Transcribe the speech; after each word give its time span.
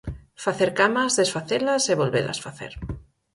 Facer 0.43 0.69
camas, 0.79 1.11
desfacelas 1.21 1.83
e 1.91 1.93
volvelas 2.01 2.41
facer. 2.45 2.71